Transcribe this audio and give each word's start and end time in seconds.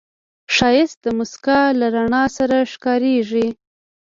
ښایست 0.55 0.97
د 1.03 1.07
موسکا 1.17 1.59
له 1.79 1.87
رڼا 1.95 2.23
سره 2.37 2.57
ښکاریږي 2.71 3.47